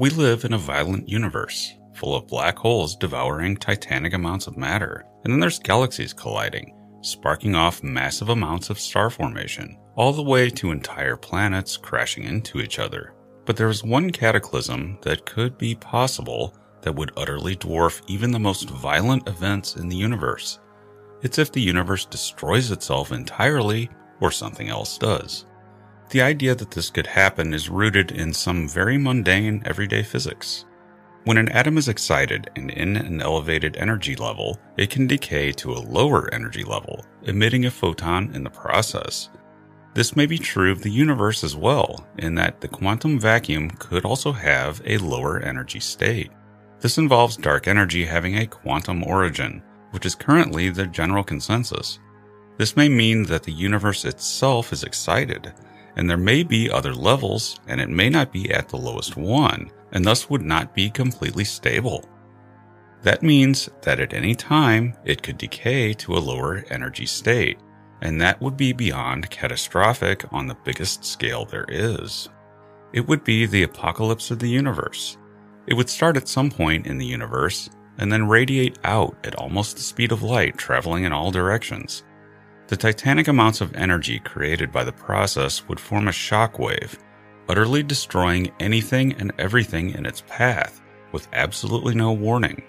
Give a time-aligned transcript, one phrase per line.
[0.00, 5.04] We live in a violent universe, full of black holes devouring titanic amounts of matter,
[5.22, 10.48] and then there's galaxies colliding, sparking off massive amounts of star formation, all the way
[10.48, 13.12] to entire planets crashing into each other.
[13.44, 18.38] But there is one cataclysm that could be possible that would utterly dwarf even the
[18.38, 20.60] most violent events in the universe.
[21.20, 23.90] It's if the universe destroys itself entirely
[24.22, 25.44] or something else does.
[26.10, 30.64] The idea that this could happen is rooted in some very mundane everyday physics.
[31.22, 35.72] When an atom is excited and in an elevated energy level, it can decay to
[35.72, 39.30] a lower energy level, emitting a photon in the process.
[39.94, 44.04] This may be true of the universe as well, in that the quantum vacuum could
[44.04, 46.32] also have a lower energy state.
[46.80, 52.00] This involves dark energy having a quantum origin, which is currently the general consensus.
[52.56, 55.52] This may mean that the universe itself is excited,
[56.00, 59.70] and there may be other levels, and it may not be at the lowest one,
[59.92, 62.02] and thus would not be completely stable.
[63.02, 67.58] That means that at any time it could decay to a lower energy state,
[68.00, 72.30] and that would be beyond catastrophic on the biggest scale there is.
[72.94, 75.18] It would be the apocalypse of the universe.
[75.66, 79.76] It would start at some point in the universe and then radiate out at almost
[79.76, 82.04] the speed of light, traveling in all directions.
[82.70, 86.96] The titanic amounts of energy created by the process would form a shock wave,
[87.48, 92.62] utterly destroying anything and everything in its path, with absolutely no warning.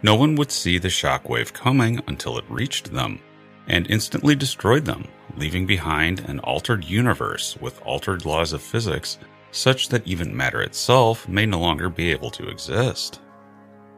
[0.00, 3.18] No one would see the shock wave coming until it reached them
[3.66, 9.18] and instantly destroyed them, leaving behind an altered universe with altered laws of physics,
[9.50, 13.18] such that even matter itself may no longer be able to exist.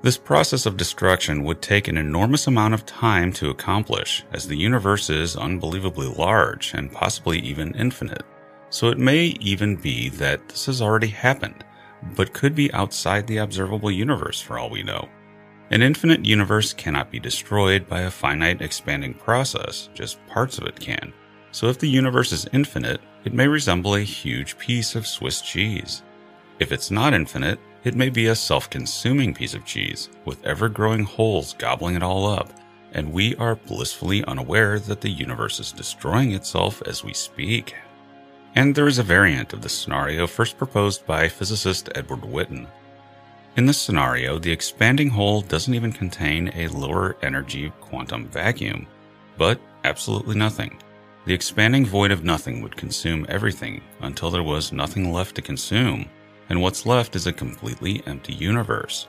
[0.03, 4.57] This process of destruction would take an enormous amount of time to accomplish, as the
[4.57, 8.23] universe is unbelievably large and possibly even infinite.
[8.71, 11.65] So it may even be that this has already happened,
[12.17, 15.07] but could be outside the observable universe for all we know.
[15.71, 20.81] An infinite universe cannot be destroyed by a finite expanding process, just parts of it
[20.81, 21.13] can.
[21.53, 26.03] So if the universe is infinite, it may resemble a huge piece of Swiss cheese.
[26.59, 30.69] If it's not infinite, it may be a self consuming piece of cheese, with ever
[30.69, 32.53] growing holes gobbling it all up,
[32.93, 37.75] and we are blissfully unaware that the universe is destroying itself as we speak.
[38.55, 42.67] And there is a variant of this scenario first proposed by physicist Edward Witten.
[43.57, 48.87] In this scenario, the expanding hole doesn't even contain a lower energy quantum vacuum,
[49.37, 50.81] but absolutely nothing.
[51.27, 56.09] The expanding void of nothing would consume everything until there was nothing left to consume,
[56.51, 59.09] and what's left is a completely empty universe.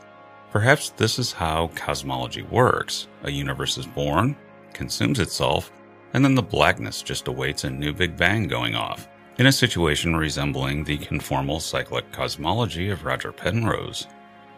[0.51, 3.07] Perhaps this is how cosmology works.
[3.23, 4.35] A universe is born,
[4.73, 5.71] consumes itself,
[6.13, 9.07] and then the blackness just awaits a new Big Bang going off,
[9.37, 14.07] in a situation resembling the conformal cyclic cosmology of Roger Penrose.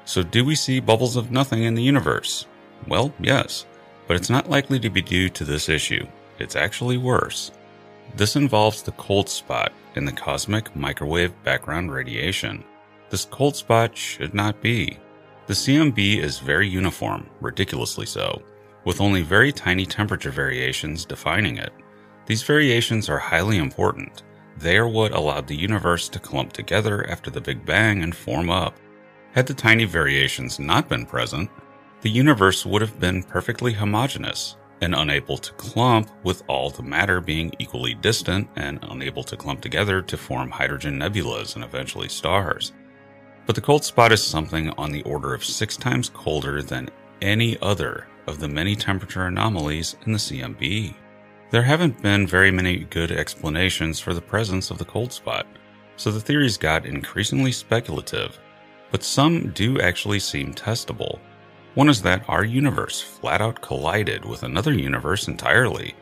[0.06, 2.48] So, do we see bubbles of nothing in the universe?
[2.88, 3.66] Well, yes,
[4.08, 6.06] but it's not likely to be due to this issue.
[6.40, 7.52] It's actually worse.
[8.16, 12.66] This involves the cold spot in the cosmic microwave background radiation.
[13.14, 14.98] This cold spot should not be.
[15.46, 18.42] The CMB is very uniform, ridiculously so,
[18.86, 21.72] with only very tiny temperature variations defining it.
[22.26, 24.24] These variations are highly important.
[24.58, 28.50] They are what allowed the universe to clump together after the Big Bang and form
[28.50, 28.80] up.
[29.34, 31.52] Had the tiny variations not been present,
[32.02, 37.22] the universe would have been perfectly homogeneous and unable to clump, with all the matter
[37.22, 42.74] being equally distant and unable to clump together to form hydrogen nebulas and eventually stars.
[43.46, 46.90] But the cold spot is something on the order of six times colder than
[47.22, 50.96] any other of the many temperature anomalies in the CMB.
[51.52, 55.46] There haven't been very many good explanations for the presence of the cold spot,
[55.98, 58.40] so the theories got increasingly speculative
[58.94, 61.20] but some do actually seem testable.
[61.74, 65.96] One is that our universe flat out collided with another universe entirely.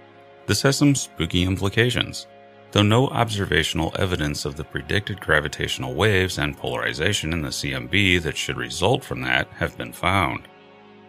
[0.45, 2.27] This has some spooky implications,
[2.71, 8.37] though no observational evidence of the predicted gravitational waves and polarization in the CMB that
[8.37, 10.47] should result from that have been found.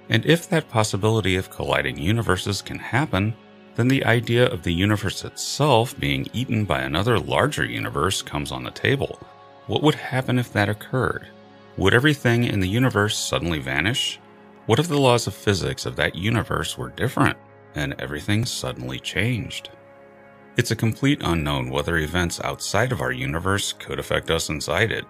[0.09, 3.35] And if that possibility of colliding universes can happen,
[3.77, 8.65] then the idea of the universe itself being eaten by another larger universe comes on
[8.65, 9.19] the table.
[9.67, 11.29] What would happen if that occurred?
[11.77, 14.21] Would everything in the universe suddenly vanish?
[14.67, 17.39] What if the laws of physics of that universe were different
[17.75, 19.71] and everything suddenly changed?
[20.55, 25.07] It's a complete unknown whether events outside of our universe could affect us inside it.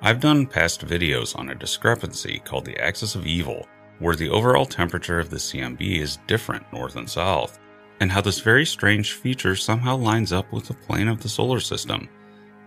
[0.00, 3.68] I've done past videos on a discrepancy called the axis of evil,
[4.00, 7.60] where the overall temperature of the CMB is different north and south,
[8.00, 11.60] and how this very strange feature somehow lines up with the plane of the solar
[11.60, 12.08] system.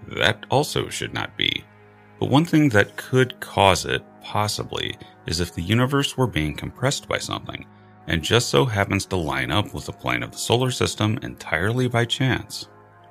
[0.08, 1.66] That also should not be.
[2.22, 4.98] But one thing that could cause it, possibly,
[5.28, 7.66] is if the universe were being compressed by something,
[8.07, 11.88] and just so happens to line up with the plane of the solar system entirely
[11.88, 12.68] by chance.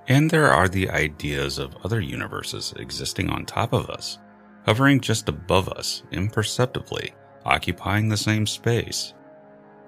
[0.08, 4.18] And there are the ideas of other universes existing on top of us,
[4.66, 7.14] hovering just above us imperceptibly,
[7.44, 9.14] occupying the same space.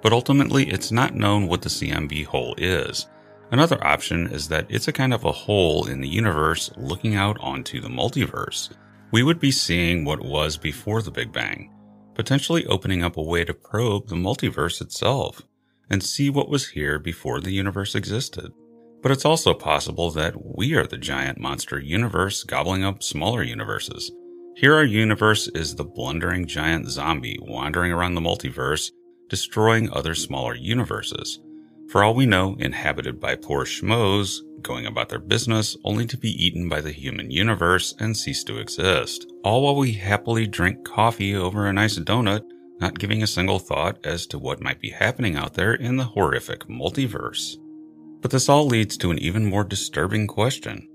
[0.02, 3.06] But ultimately, it's not known what the CMB hole is.
[3.50, 7.36] Another option is that it's a kind of a hole in the universe looking out
[7.40, 8.70] onto the multiverse.
[9.12, 11.70] We would be seeing what was before the Big Bang,
[12.16, 15.42] potentially opening up a way to probe the multiverse itself
[15.90, 18.50] and see what was here before the universe existed.
[19.02, 24.10] But it's also possible that we are the giant monster universe gobbling up smaller universes.
[24.56, 28.90] Here, our universe is the blundering giant zombie wandering around the multiverse,
[29.28, 31.40] destroying other smaller universes.
[31.88, 36.30] For all we know, inhabited by poor schmoes going about their business only to be
[36.44, 39.26] eaten by the human universe and cease to exist.
[39.44, 42.42] All while we happily drink coffee over a nice donut,
[42.80, 46.04] not giving a single thought as to what might be happening out there in the
[46.04, 47.56] horrific multiverse.
[48.20, 50.88] But this all leads to an even more disturbing question.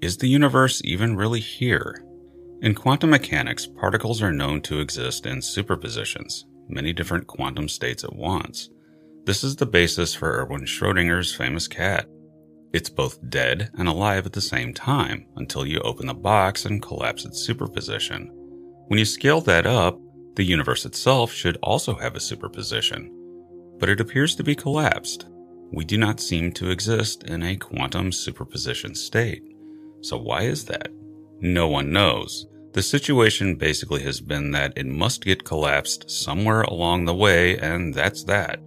[0.00, 2.04] Is the universe even really here?
[2.60, 8.16] In quantum mechanics, particles are known to exist in superpositions, many different quantum states at
[8.16, 8.68] once.
[9.24, 12.06] This is the basis for Erwin Schrodinger's famous cat.
[12.72, 16.82] It's both dead and alive at the same time until you open the box and
[16.82, 18.30] collapse its superposition.
[18.88, 19.98] When you scale that up,
[20.34, 23.10] the universe itself should also have a superposition,
[23.78, 25.26] but it appears to be collapsed
[25.72, 29.42] we do not seem to exist in a quantum superposition state.
[30.02, 30.88] So why is that?
[31.40, 32.46] No one knows.
[32.74, 37.94] The situation basically has been that it must get collapsed somewhere along the way, and
[37.94, 38.60] that's that.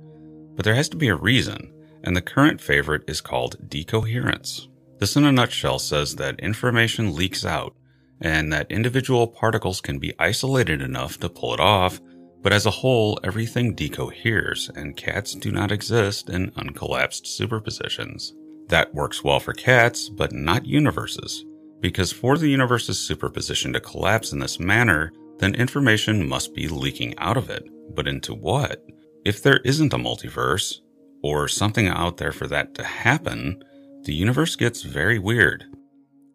[0.56, 1.74] But there has to be a reason,
[2.04, 4.68] and the current favorite is called decoherence.
[5.00, 7.75] This, in a nutshell, says that information leaks out,
[8.22, 12.00] and that individual particles can be isolated enough to pull it off,
[12.42, 18.31] but as a whole, everything decoheres, and cats do not exist in uncollapsed superpositions.
[18.68, 21.44] That works well for cats, but not universes,
[21.81, 27.18] because for the universe's superposition to collapse in this manner, then information must be leaking
[27.18, 27.68] out of it.
[27.94, 28.86] But into what?
[29.25, 30.75] If there isn't a multiverse,
[31.24, 33.63] or something out there for that to happen,
[34.04, 35.66] the universe gets very weird.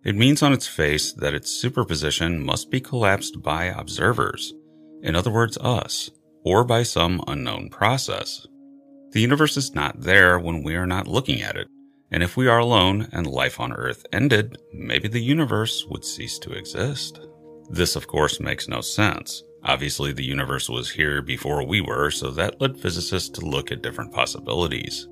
[0.04, 4.52] It means on its face that its superposition must be collapsed by observers,
[5.02, 6.10] in other words, us,
[6.44, 8.44] or by some unknown process.
[9.12, 11.68] The universe is not there when we are not looking at it,
[12.10, 16.40] and if we are alone and life on Earth ended, maybe the universe would cease
[16.40, 17.20] to exist.
[17.68, 19.44] This, of course, makes no sense.
[19.64, 23.82] Obviously, the universe was here before we were, so that led physicists to look at
[23.82, 25.06] different possibilities.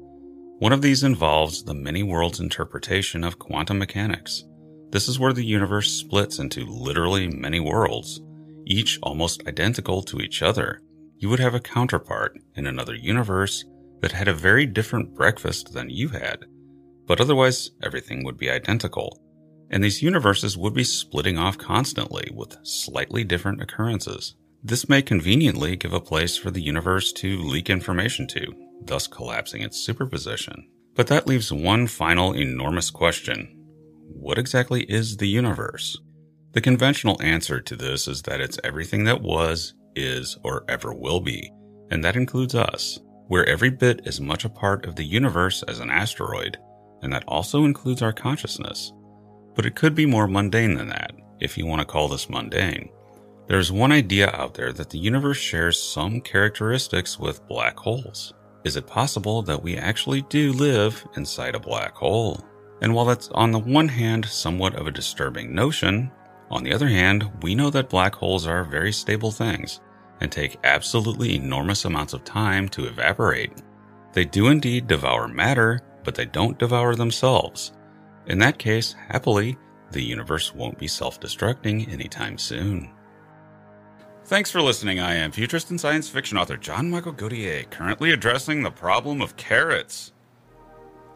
[0.59, 4.45] One of these involves the many worlds interpretation of quantum mechanics.
[4.91, 8.21] This is where the universe splits into literally many worlds,
[8.67, 10.81] each almost identical to each other,
[11.21, 13.65] you would have a counterpart in another universe
[14.01, 16.45] that had a very different breakfast than you had,
[17.07, 19.21] but otherwise everything would be identical.
[19.71, 24.35] And these universes would be splitting off constantly with slightly different occurrences.
[24.63, 29.63] This may conveniently give a place for the universe to leak information to, thus collapsing
[29.63, 30.69] its superposition.
[30.95, 33.55] But that leaves one final enormous question.
[34.09, 35.97] What exactly is the universe?
[36.53, 41.21] The conventional answer to this is that it's everything that was, is, or ever will
[41.21, 41.53] be,
[41.91, 42.99] and that includes us.
[43.29, 46.57] We're every bit as much a part of the universe as an asteroid,
[47.03, 48.93] and that also includes our consciousness.
[49.59, 51.11] But it could be more mundane than that,
[51.41, 52.91] if you want to call this mundane.
[53.49, 58.35] There's one idea out there that the universe shares some characteristics with black holes.
[58.63, 62.41] Is it possible that we actually do live inside a black hole?
[62.83, 66.13] And while that's on the one hand somewhat of a disturbing notion,
[66.53, 69.81] on the other hand, we know that black holes are very stable things
[70.21, 73.61] and take absolutely enormous amounts of time to evaporate.
[74.13, 77.73] They do indeed devour matter, but they don't devour themselves.
[78.29, 79.57] In that case, happily,
[79.91, 82.91] the universe won't be self destructing anytime soon.
[84.25, 85.01] Thanks for listening.
[85.01, 89.37] I am futurist and science fiction author John Michael Godier, currently addressing the problem of
[89.37, 90.13] carrots.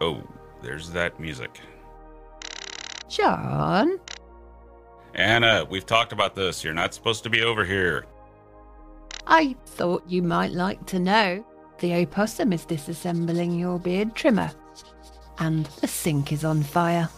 [0.01, 0.27] Oh,
[0.63, 1.61] there's that music.
[3.09, 4.01] John?
[5.15, 6.65] Anna, we've talked about this.
[6.65, 8.07] You're not supposed to be over here.
[9.27, 11.45] I thought you might like to know.
[11.81, 14.51] The opossum is disassembling your beard trimmer.
[15.43, 17.09] And the sink is on fire.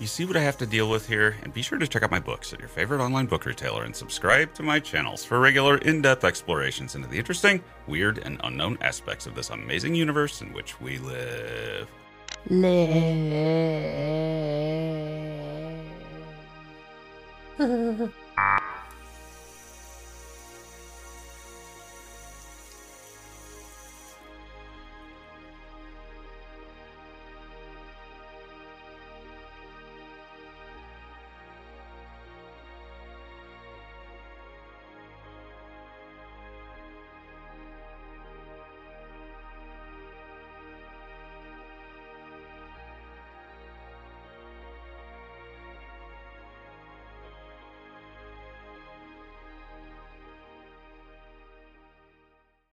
[0.00, 1.36] You see what I have to deal with here?
[1.44, 3.94] And be sure to check out my books at your favorite online book retailer and
[3.94, 8.78] subscribe to my channels for regular in depth explorations into the interesting, weird, and unknown
[8.80, 11.88] aspects of this amazing universe in which we live.
[12.50, 13.38] Live.